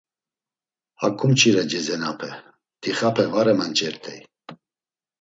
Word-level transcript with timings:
Haǩu 0.99 1.25
mçire 1.31 1.63
cezenape, 1.71 2.29
dixape 2.81 3.25
var 3.33 3.47
emanç̌ert̆ey. 3.51 4.19